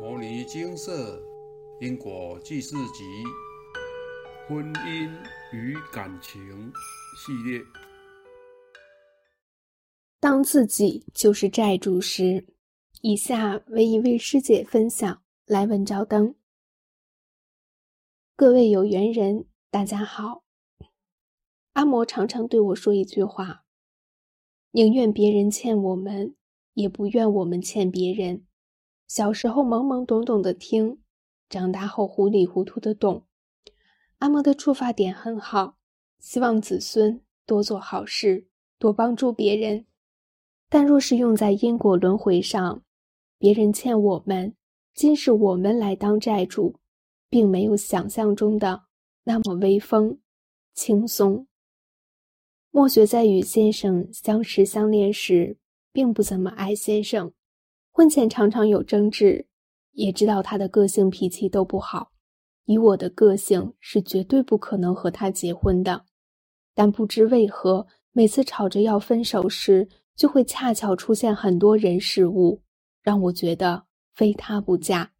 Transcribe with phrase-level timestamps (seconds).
[0.02, 1.22] 《摩尼金色
[1.78, 3.04] 因果记事集》
[4.48, 5.10] 婚姻
[5.52, 6.72] 与感情
[7.18, 7.62] 系列。
[10.18, 12.46] 当自己就是债主时，
[13.02, 15.22] 以下为一位师姐分享。
[15.44, 16.34] 来文照灯。
[18.34, 20.44] 各位有缘人，大家好。
[21.74, 23.66] 阿嬷常常对我说一句话：
[24.70, 26.34] 宁愿别人欠我们，
[26.72, 28.46] 也不愿我们欠别人。
[29.10, 31.00] 小时候懵懵懂懂的听，
[31.48, 33.26] 长大后糊里糊涂的懂。
[34.18, 35.76] 阿嬷的出发点很好，
[36.20, 38.46] 希望子孙多做好事，
[38.78, 39.84] 多帮助别人。
[40.68, 42.84] 但若是用在因果轮回上，
[43.36, 44.54] 别人欠我们，
[44.94, 46.76] 今世我们来当债主，
[47.28, 48.84] 并没有想象中的
[49.24, 50.20] 那么威风、
[50.72, 51.48] 轻松。
[52.70, 55.58] 莫雪在与先生相识相恋时，
[55.92, 57.32] 并不怎么爱先生。
[57.92, 59.46] 婚前常常有争执，
[59.92, 62.12] 也知道他的个性脾气都不好，
[62.64, 66.04] 以我的个性是绝对不可能和他结婚的。
[66.74, 72.62] 但不知为何，每次吵着要分手时，就会恰巧出现很多人事物，
[73.02, 75.12] 让我觉得非他不嫁。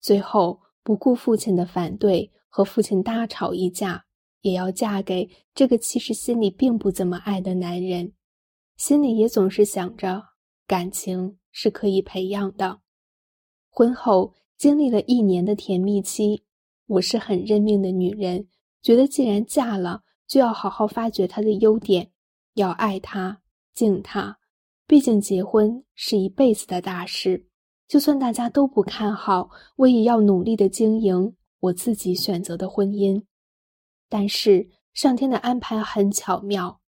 [0.00, 4.04] 最后不顾父亲的反对，和父亲大吵一架，
[4.42, 8.12] 也要嫁给这个其实心里并不怎么爱的男人，
[8.76, 10.22] 心里也总是想着
[10.66, 11.36] 感情。
[11.52, 12.80] 是可以培养的。
[13.68, 16.42] 婚后经历了一年的甜蜜期，
[16.86, 18.46] 我是很认命的女人，
[18.82, 22.10] 觉得既然嫁了，就要好好发掘他的优点，
[22.54, 23.40] 要爱他、
[23.74, 24.38] 敬他。
[24.86, 27.46] 毕竟结婚是一辈子的大事，
[27.86, 33.22] 就算大家都不看好，我也要努力的经营我自己选择的婚姻。
[34.08, 36.80] 但是上天的安排很巧妙，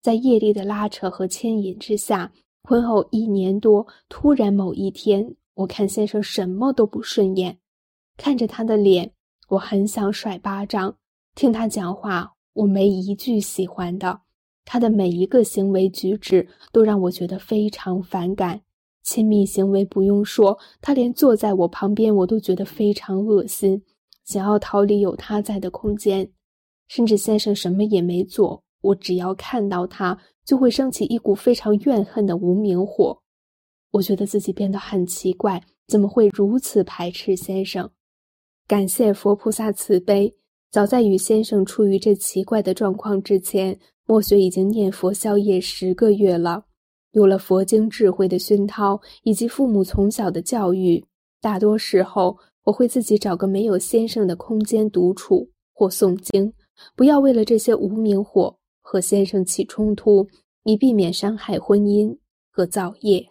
[0.00, 2.32] 在业力的拉扯和牵引之下。
[2.68, 7.56] 婚后一年多，突然某一天，我看先生什么都不顺眼，
[8.18, 9.10] 看着他的脸，
[9.48, 10.92] 我很想甩巴掌；
[11.34, 14.20] 听他讲话，我没一句喜欢的。
[14.66, 18.60] 他的每一个行为举止都让我觉得非常反感。
[19.02, 23.82] 亲密行为不用说，他连坐在我旁边，我都觉得非常恶心，
[24.26, 26.30] 想要逃离有他在的空间。
[26.86, 30.18] 甚至先生什么也没做，我只要看到他。
[30.44, 33.20] 就会升起一股非常怨恨的无名火，
[33.90, 37.90] 我觉得自己变得很奇怪，怎么会如此排斥先生？
[38.66, 40.34] 感谢佛菩萨慈悲，
[40.70, 46.64] 早在与先生处于这奇怪的状况之前，墨雪已经念佛消业十个月了。
[47.10, 51.04] 有了佛经智慧的熏陶，以及父母从小的教育，
[51.42, 56.50] 大多时候我会自己找个没有先生的空间独处或诵经，
[56.96, 58.57] 不要为了这些无名火。
[58.90, 60.26] 和先生起冲突，
[60.64, 62.16] 以避免伤害婚姻
[62.50, 63.28] 和造业。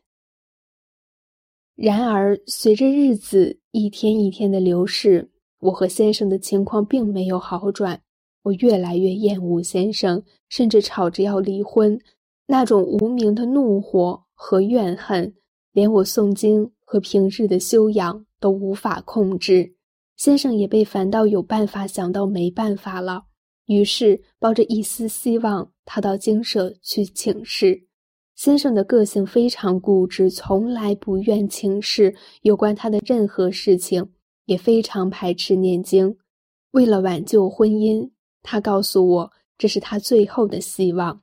[1.74, 5.32] 然而，随着日子一天一天的流逝，
[5.62, 8.00] 我和先生的情况并没有好转。
[8.44, 12.00] 我越来越厌恶先生，甚至吵着要离婚。
[12.46, 15.34] 那种无名的怒火和怨恨，
[15.72, 19.74] 连我诵经和平日的修养都无法控制。
[20.18, 23.27] 先生也被烦到有办法想到没办法了。
[23.68, 27.86] 于是，抱着一丝希望，他到精舍去请示。
[28.36, 34.08] 先生的个性非常固执，从来不愿请示有关他的任何事情，
[34.46, 36.18] 也非常排斥念经。
[36.72, 38.10] 为了挽救婚姻，
[38.44, 41.22] 他告诉我这是他最后的希望。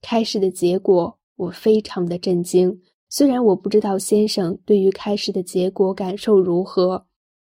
[0.00, 2.80] 开示的结果，我非常的震惊。
[3.08, 7.06] 虽然我不知道先生对于开示的结果感受如何，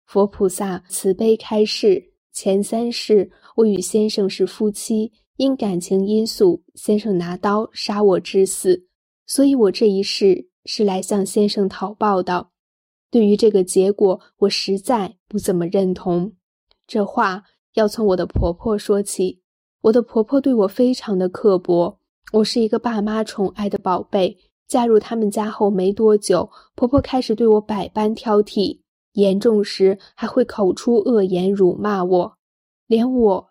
[0.07, 2.14] 佛菩萨慈悲开示。
[2.35, 8.89] 前三世，我与先生是夫妻，因感情因素，先生拿刀杀我致死，
[9.25, 12.49] 所以我这一世是来向先生讨报的。
[13.09, 16.33] 对于这个结果，我实在不怎么认同。
[16.89, 17.45] 这话
[17.75, 19.41] 要从我的婆婆说起。
[19.83, 22.01] 我的婆婆对我非常的刻薄，
[22.33, 24.37] 我是一个爸妈宠爱的宝贝。
[24.67, 28.81] 嫁入他们家后没多久，婆婆开始对我百般挑剔。
[29.15, 32.37] 严重时还会口出恶言辱骂我，
[32.87, 33.49] 连我，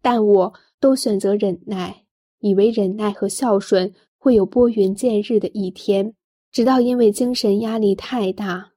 [0.00, 2.04] 但我都选择忍耐，
[2.40, 6.14] 以为忍耐和孝顺会有拨云见日的一天。
[6.50, 8.72] 直到因为精神压力太大，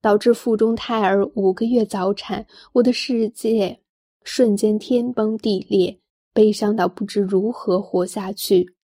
[0.00, 3.80] 导致腹中胎儿五个月早产，我的世界
[4.22, 6.00] 瞬间天崩地裂，
[6.32, 8.74] 悲伤到不知如何活下去。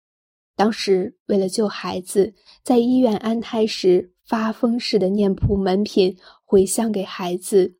[0.56, 4.12] 当时为了救孩子，在医院安胎时。
[4.26, 7.76] 发疯似的念普门品回向给孩子，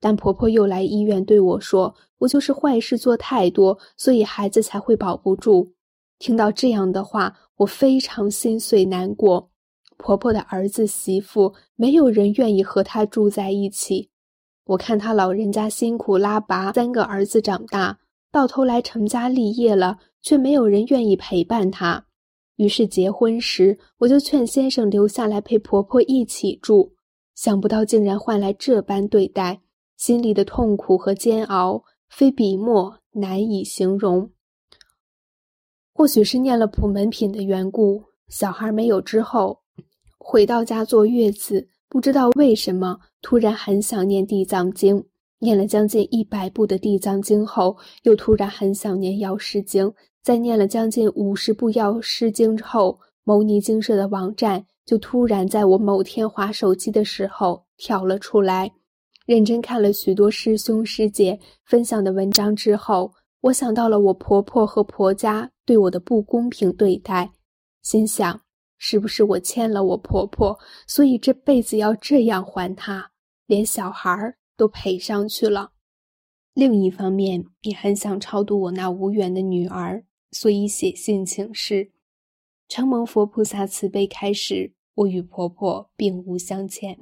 [0.00, 5.74] 但婆婆又来医院对我说：“我就是坏事做太多，所以孩子才会保不住。”
[6.18, 9.50] 听到这样的话，我非常心碎难过。
[9.98, 14.08] 婆婆的儿子媳妇，没有人愿意和她住在一起。
[14.64, 17.98] 我看她老人家辛苦拉拔三个儿子长大，
[18.32, 22.06] 到头来成家立业了，却没有人愿意陪伴她。
[22.60, 26.92] 于是结婚时，我就劝先生留下来陪婆婆一起住，
[27.34, 29.62] 想不到竟然换来这般对待，
[29.96, 34.30] 心里的痛苦和煎熬，非笔墨难以形容。
[35.94, 39.60] 或许是念了普门品的缘故，小孩没有之后，
[40.18, 45.02] 回到家坐月子，不知道为什么突然很想念地藏经，
[45.40, 49.92] 念了将近一百部的地藏经后，又突然很想念药师经。
[50.22, 58.70] 在念了将近五十部药师经之后，牟尼精舍的网站就突然在我某天划手机的时候跳了出来。
[59.24, 63.10] 认真看了许多师兄师姐分享的文章之后，
[63.40, 67.30] 我想到了我婆婆和婆家对我的不公平对待，
[67.82, 68.38] 心想
[68.76, 73.10] 是不是我欠了我婆婆，所以这辈子要这样还她，
[73.46, 75.72] 连小孩都赔上去了。
[76.52, 80.04] 另一方面，也很想超度我那无缘的女儿。
[80.32, 81.92] 所以写信请示，
[82.68, 87.00] 承蒙佛菩萨慈悲开始，我与婆婆并无相欠，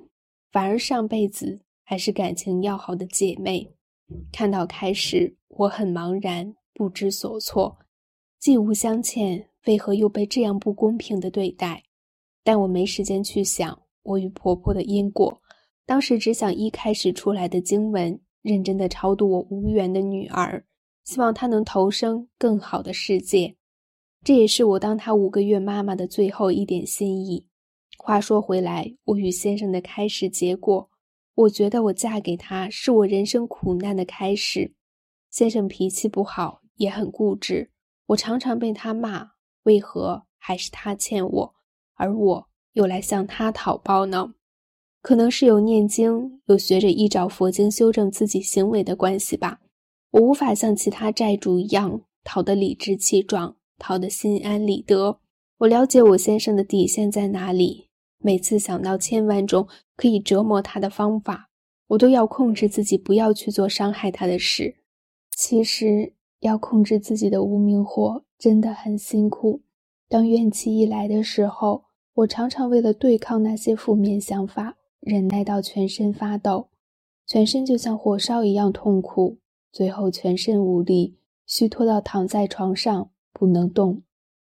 [0.52, 3.74] 反而上辈子还是感情要好的姐妹。
[4.30, 7.80] 看到开始，我很茫然，不知所措。
[8.38, 11.82] 既无相欠，为何又被这样不公平的对待？
[12.44, 15.42] 但我没时间去想我与婆婆的因果，
[15.88, 20.62] 当时只想一开始出来的经文，认真的超度我无缘的女儿。
[21.04, 23.56] 希望她能投生更好的世界，
[24.22, 27.46] 这也是我当她五个月妈妈的最后一点心意。
[27.96, 30.90] 话说回来，我与先生的开始结果，
[31.34, 34.74] 我觉得我嫁给他是我人生苦难的开始。
[35.30, 37.70] 先生脾气不好，也很固执，
[38.08, 39.30] 我常常被他骂。
[39.62, 41.54] 为何还是他欠我，
[41.94, 44.34] 而我又来向他讨报呢？
[45.00, 49.60] 可能是有念经，有学着依照佛经修正自己行为的关系吧。
[50.10, 55.20] 我无法像其他债主一样讨得理直气壮，讨得心安理得。
[55.58, 61.50] 我了解我先生的底线在哪里，每次想到千万种可以折磨他的方法，
[61.88, 64.76] 我都要控制自己不要去做伤害他的事。
[65.36, 69.62] 其实要控制自己的无名火真的很辛苦。
[70.08, 71.84] 当怨气一来的时候，
[72.14, 74.77] 我常常为了对抗那些负面想法，
[75.08, 76.68] 忍耐到全身发抖，
[77.26, 79.38] 全身就像火烧一样痛苦。
[79.72, 81.16] 最后全身无力，
[81.46, 84.02] 虚脱到躺在床上不能动，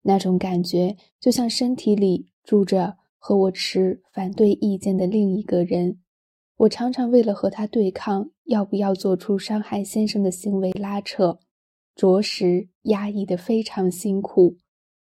[0.03, 6.01] 那种感觉就像身体里住着和我持反对意见的另一个人。
[6.57, 11.39] 我常常为了和他对抗，要不要做出伤害先生的行为拉扯，
[11.95, 14.57] 着实压抑的非常辛苦。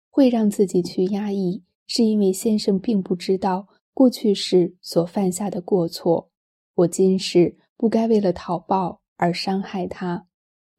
[0.08, 6.30] 会让自己去压抑，是因为先生并不知道过去时所犯下的过错。
[6.74, 9.00] 我今世不该为了讨报。
[9.16, 10.26] 而伤害他，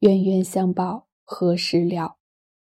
[0.00, 2.18] 冤冤相报何时了？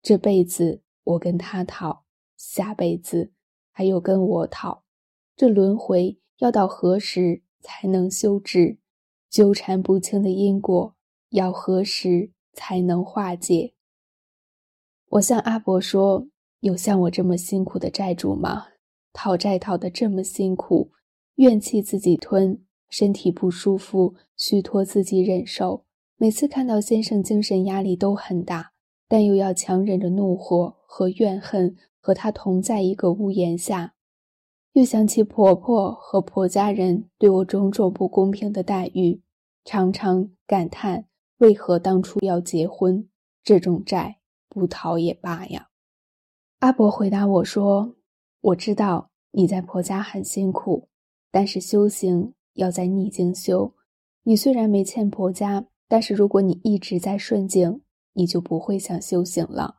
[0.01, 2.05] 这辈子我跟他讨，
[2.37, 3.33] 下辈子
[3.73, 4.85] 还有跟我讨，
[5.35, 8.79] 这轮回要到何时才能休止？
[9.29, 10.95] 纠缠不清的因果
[11.31, 13.73] 要何时才能化解？
[15.09, 16.29] 我向阿伯说
[16.61, 18.67] ：“有像我这么辛苦的债主吗？
[19.13, 20.91] 讨债讨得这么辛苦，
[21.35, 25.83] 怨气自己吞。”身体不舒服，虚脱自己忍受。
[26.15, 28.71] 每次看到先生，精神压力都很大，
[29.09, 33.95] 但又要强忍着怒火和怨恨，和他同在一个屋檐下。
[34.71, 39.21] 又想起婆婆和婆家人对我种种不公平的待遇，
[39.65, 41.07] 常常感叹：
[41.39, 43.09] 为何当初要结婚？
[43.43, 45.67] 这种债不讨也罢呀。
[46.59, 47.95] 阿伯回答我说
[48.47, 50.87] ：“我知道你在婆家很辛苦，
[51.31, 53.75] 但是修行。”要在逆境修，
[54.23, 57.81] 你虽然没欠婆家，但是如果你一直在顺境，
[58.13, 59.75] 你就不会想修行了。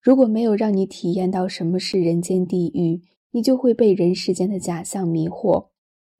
[0.00, 5.70] 如果没有让你体验到什么是人间地狱，你就会被人世间的假象迷惑，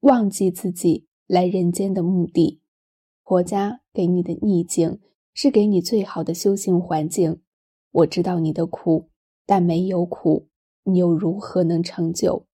[0.01, 2.61] 忘记自己来人间的目的。
[3.23, 4.99] 婆家给你的逆境，
[5.33, 7.39] 是给你最好的修行环境。
[7.91, 9.07] 我知道你的苦，
[9.45, 10.49] 但没有苦，
[10.83, 12.45] 你又如何能成就？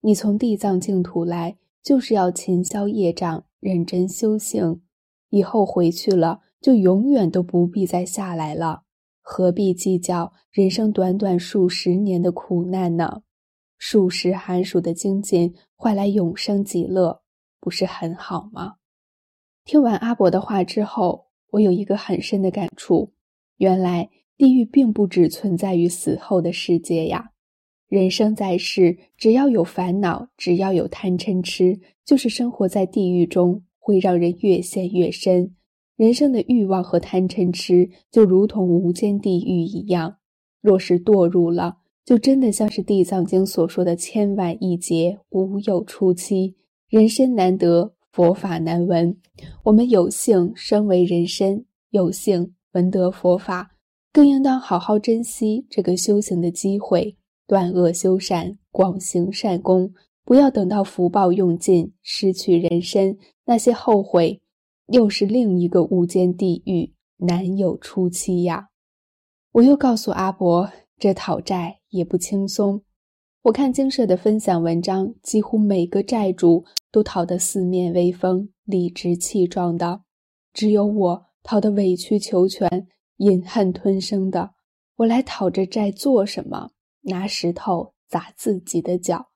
[0.00, 1.58] 你从地藏净土来。
[1.86, 4.82] 就是要勤消业障，认真修行，
[5.30, 8.82] 以后回去了就永远都不必再下来了，
[9.22, 13.22] 何必计较人生短短数十年的苦难呢？
[13.78, 17.22] 数十寒暑的精进换来永生极乐，
[17.60, 18.78] 不是很好吗？
[19.64, 23.12] 听完阿伯的话之后，我有一个很深的感触：
[23.58, 27.30] 原来地狱并不只存在于死后的世界呀！
[27.88, 35.54] 人生在世，只要有烦恼，只要有贪嗔痴，就是生活在地狱中，会让人越陷越深。
[35.96, 40.16] 人生的欲望和贪嗔痴，就如同无间地狱一样。
[40.60, 46.56] 若是堕入了，就真的像是《地藏经》所说的“千万亿劫，无有出期”。
[46.90, 49.16] 人身难得，佛法难闻。
[49.62, 53.70] 我们有幸生为人身，有幸闻得佛法，
[54.12, 57.16] 更应当好好珍惜这个修行的机会。
[57.46, 59.92] 断恶修善，广行善功，
[60.24, 64.40] 不要等到福报用尽，失去人身，那些后悔，
[64.88, 68.68] 又是另一个无间地狱，难有出期呀！
[69.52, 72.82] 我又告诉阿伯，这讨债也不轻松。
[73.42, 80.00] 我看经社的分享文章，几乎每个债主都讨得四面威风、理直气壮的，
[80.52, 82.88] 只有我讨得委曲求全、
[83.18, 84.50] 隐恨吞声的。
[84.96, 86.70] 我来讨这债做什么？
[87.06, 89.28] 拿石头砸自己的脚。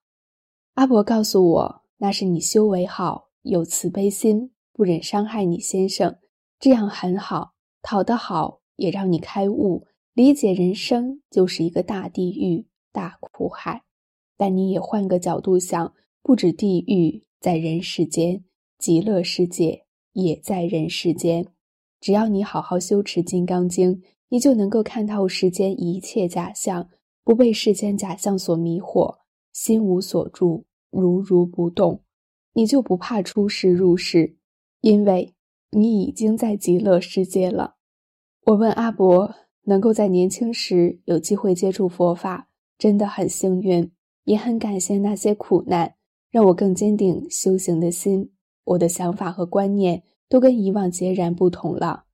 [0.74, 6.18] 阿伯告诉我，那是你修为好，有慈悲心，不忍伤害你先生，
[6.58, 7.52] 这样很好。
[7.82, 13.82] 讨得好，也让你开悟，理解人生就是一个大地狱、大苦海。
[14.36, 18.44] 但你也换个角度想，不止地狱在人世间，
[18.78, 21.46] 极乐世界也在人世间。
[22.00, 23.96] 只要你好好修持《金刚经》，
[24.28, 26.88] 你就能够看透世间一切假象。
[27.24, 29.18] 不被世间假象所迷惑，
[29.52, 32.02] 心无所住，如如不动，
[32.54, 34.36] 你就不怕出世入世，
[34.80, 35.34] 因为
[35.70, 37.76] 你已经在极乐世界了。
[38.46, 39.34] 我问阿伯，
[39.64, 42.48] 能够在年轻时有机会接触佛法，
[42.78, 43.92] 真的很幸运，
[44.24, 45.94] 也很感谢那些苦难，
[46.30, 48.32] 让我更坚定修行的心。
[48.64, 52.04] 我的想法和观念都跟以往截然不同了。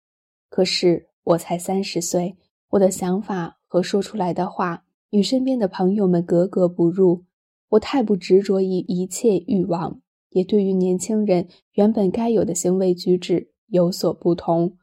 [0.49, 2.37] 可是我才三十岁，
[2.71, 4.86] 我的想法和说出来的话。
[5.17, 7.25] 与身边的朋友们格格不入，
[7.71, 14.77] 我太不执着于一切欲望，也对于年轻人原本该有的行为举止有所不同。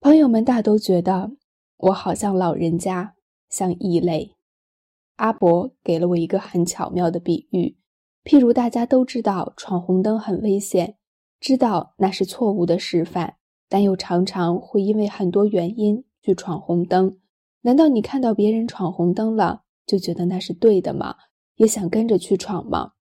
[0.00, 1.32] 朋友们大都觉得
[1.76, 3.14] 我好像老人家，
[3.50, 4.32] 像异类。
[5.16, 7.76] 阿伯给了我一个很巧妙的比喻，
[8.24, 10.96] 譬如大家都知道闯红灯很危险，
[11.38, 13.34] 知道那是错误的示范，
[13.68, 17.18] 但又常常会因为很多原因去闯红灯。
[17.66, 21.16] 难道你看到别人闯红灯了，就觉得那是对的吗？
[21.56, 22.92] 也想跟着去闯吗？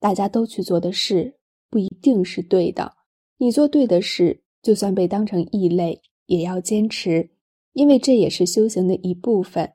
[0.00, 1.36] 大家都去做的事，
[1.68, 2.94] 不一定是对的。
[3.36, 7.28] 你做对的事，就算被当成异类，也要坚持，
[7.74, 9.70] 因为这也是修行的一部分。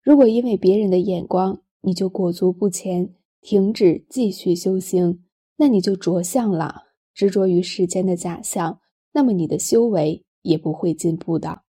[0.00, 5.24] 如果因为别人的眼光，你就裹足不前，停止继续修行，
[5.56, 8.78] 那你就着相了，执着于世间的假象，
[9.12, 11.62] 那么你的修为也不会进步的。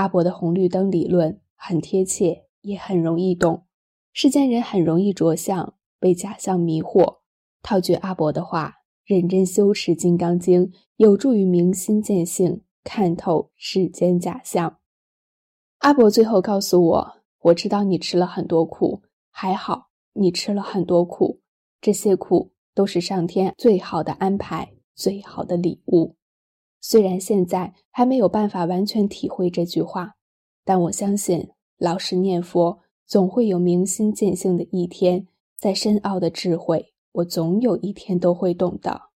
[0.00, 3.66] 阿伯的红绿灯理论很贴切，也很容易懂。
[4.14, 7.18] 世间人很容易着相，被假象迷惑。
[7.60, 14.78] 套句阿伯的话，认真修持《金刚经》，有助于明心见性，看透世间假象。
[15.80, 21.42] 阿伯最后告诉我：“我知道你吃了很多苦，还好你吃了很多苦，
[21.78, 26.16] 这些苦都是上天最好的安排，最好的礼物。”
[26.80, 30.16] 虽然现在还没有办法完全体会这句话，
[30.64, 35.26] 但我相信，老实念佛，总会有明心见性的一天。
[35.58, 39.10] 再深奥的智慧，我总有一天都会懂的。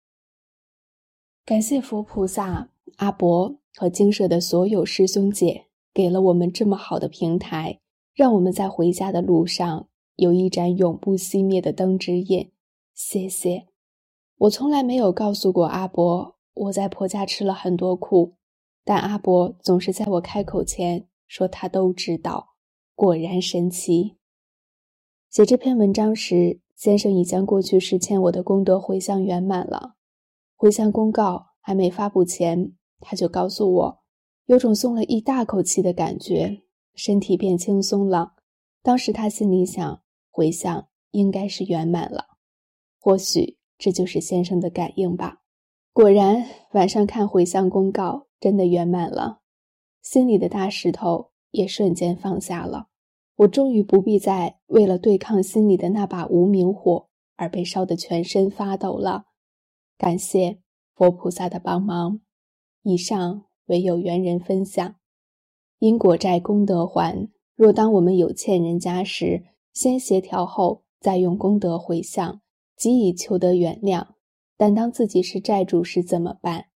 [1.44, 7.78] 感谢佛菩萨、阿伯和精舍的所有师兄姐，给了我们这么好的平台，
[8.12, 12.50] 让我们在回家的路上有一盏永不熄灭的灯指引。
[12.92, 13.68] 谢谢。
[14.38, 16.34] 我从来没有告诉过阿伯。
[16.54, 18.34] 我在婆家吃了很多苦，
[18.84, 22.50] 但阿伯总是在我开口前说他都知道。
[22.94, 24.18] 果然神奇。
[25.30, 29.94] 写这篇文章时，先生已将过去时欠我的功德回向圆满了。
[30.54, 34.02] 回向公告还没发布前，他就告诉我，
[34.46, 36.62] 有种松了一大口气的感觉，
[36.94, 38.34] 身体变轻松了。
[38.82, 42.36] 当时他心里想，回向应该是圆满了，
[43.00, 45.41] 或许这就是先生的感应吧。
[45.94, 49.40] 果然，晚上看回向公告，真的圆满了，
[50.00, 52.86] 心里的大石头也瞬间放下了。
[53.36, 59.26] 我终于不必再为了对抗心里的那把无名火而被烧得全身发抖了。
[59.98, 60.60] 感谢
[60.94, 62.20] 佛菩萨的帮忙。
[62.82, 64.94] 以上为有缘人分享。
[65.78, 67.28] 因果债功德还。
[67.54, 69.44] 若当我们有欠人家时，
[69.74, 72.40] 先协调后再用功德回向，
[72.76, 74.06] 即以求得原谅。
[74.56, 76.66] 但当自己是债主时怎么办？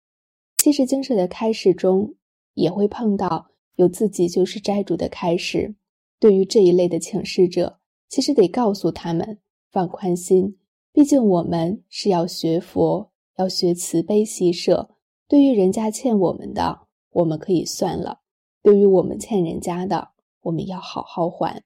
[0.58, 2.14] 其实经社的开始中
[2.54, 5.74] 也会碰到有自己就是债主的开始。
[6.18, 7.78] 对于这一类的请示者，
[8.08, 9.38] 其实得告诉他们
[9.70, 10.58] 放宽心，
[10.92, 14.90] 毕竟我们是要学佛，要学慈悲喜舍。
[15.28, 18.20] 对于人家欠我们的，我们可以算了；
[18.62, 20.08] 对于我们欠人家的，
[20.42, 21.62] 我们要好好还。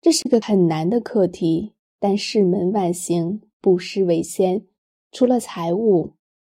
[0.00, 4.66] 这是个很难的课题，但世门万行，布施为先。
[5.12, 6.14] 除了财物、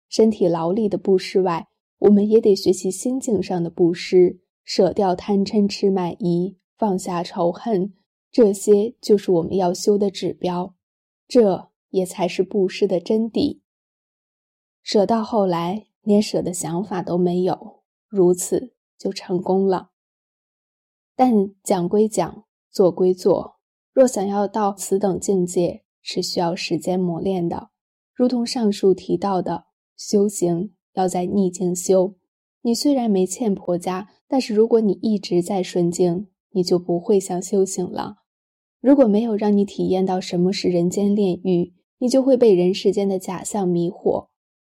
[0.09, 1.67] 身体劳力的布施外，
[1.99, 7.93] 我们也得学习心境上的布施，舍掉贪嗔痴慢疑，放下仇恨。
[8.31, 10.75] 这些就是我们要修的指标，
[11.27, 13.61] 这也才是布施的真谛。
[14.81, 19.91] 舍到后来，连舍的想法都没有，如此就成功了。
[21.15, 23.59] 但讲归讲，做归做，
[23.93, 27.69] 若想要到此等境界，是需要时间磨练的。
[28.13, 29.65] 如同上述提到的，
[29.97, 32.13] 修行要在逆境修。
[32.61, 38.17] 你虽然没欠婆家，但是如果你一直在顺境，你就不会想修行了。
[38.79, 44.27] 如果没有让你体验到什么是人间炼狱，你就会被人世间的假象迷惑。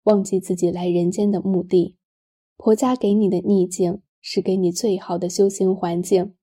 [0.05, 1.99] 忘记自己来人间的目的，
[2.57, 6.35] 婆家给你的逆境是给你最好的修行环境。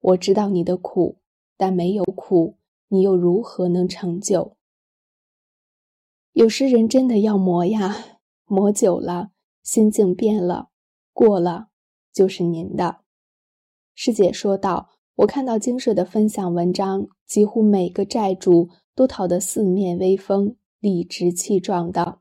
[0.00, 1.18] 我知道你的苦，
[1.56, 2.58] 但没有苦，
[2.92, 4.54] 你又如何能成就？
[6.34, 9.30] 有时人真的要磨呀，磨久了，
[9.62, 10.68] 心境变了，
[11.14, 11.68] 过了
[12.12, 12.98] 就是您的。
[13.94, 22.18] 师姐说道：“我看到精舍的分享文章，几乎每个债主都讨得四面威风，理直气壮的。”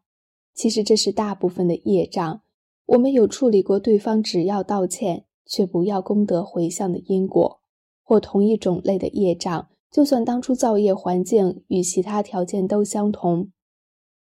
[0.56, 2.44] 其实这是大部分的业障。
[2.86, 7.60] 我们有处理过对方只要道歉却不要功德回向的因果，
[8.04, 13.52] 或同一种类的业障，就算当初造业环境与其他条件都相同，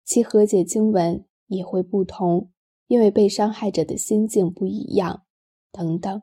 [0.05, 2.51] 其和解经文也会不同，
[2.87, 5.23] 因为被伤害者的心境不一样，
[5.71, 6.21] 等等。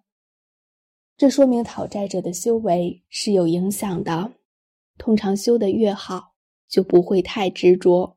[1.17, 4.33] 这说明讨债者的修为是有影响的。
[4.97, 6.35] 通常修得越好，
[6.69, 8.17] 就不会太执着。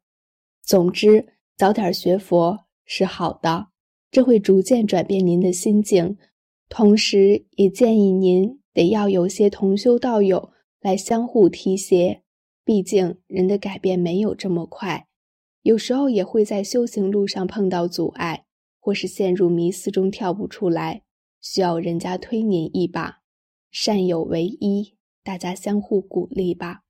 [0.62, 1.34] 总之。
[1.58, 3.70] 早点学佛是好的，
[4.12, 6.16] 这会逐渐转变您的心境。
[6.70, 10.52] 同时，也建议您得要有些同修道友
[10.88, 12.24] 来相互提携。
[12.64, 15.10] 毕竟人的改变没有这么快，
[15.64, 18.46] 有时候也会在修行路上碰到阻碍，
[18.80, 21.04] 或是陷入迷思中跳不出来，
[21.42, 23.20] 需要人家推您一把。
[23.70, 26.84] 善有为一，大家相互鼓励吧。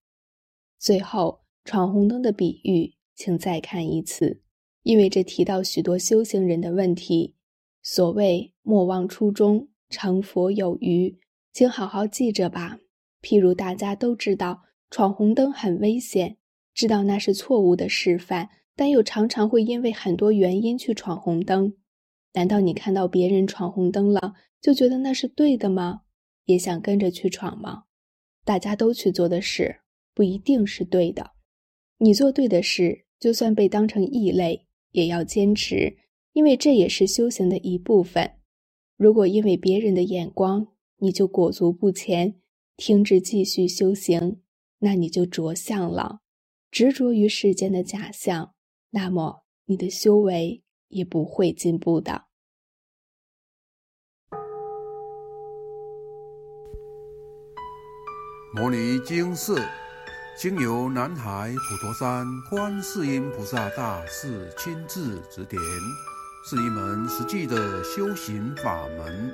[0.77, 4.43] 最后，闯红灯的比喻，请再看一次。
[4.83, 7.33] 因为这提到许多修行人的问题。
[7.81, 11.19] 所谓莫忘初衷，成佛有余，
[11.51, 12.77] 请好好记着吧。
[13.21, 16.37] 譬如大家都知道闯红灯很危险，
[16.73, 21.73] 知道那是错误的示范，但又常常会因为很多原因去闯红灯。
[22.33, 26.01] 难道你看到别人闯红灯了，就觉得那是对的吗？
[26.45, 27.85] 也想跟着去闯吗？
[28.45, 29.77] 大家都去做的事，
[30.13, 31.31] 不一定是对的。
[31.97, 34.65] 你做对的事，就算被当成异类。
[34.91, 35.97] 也要坚持，
[36.31, 38.31] 因为这也是修行的一部分。
[38.95, 40.65] 如果因为别人的眼光，
[40.97, 42.35] 你就裹足不前，
[42.77, 44.41] 停止继续修行，
[44.79, 46.21] 那你就着相了，
[46.69, 48.53] 执着于世间的假象，
[48.91, 52.27] 那么你的修为也不会进步的。
[58.53, 59.59] 摩尼经寺。
[60.39, 65.59] 经由南海普陀山观世音菩萨大士亲自指点，
[66.47, 69.33] 是一门实际的修行法门，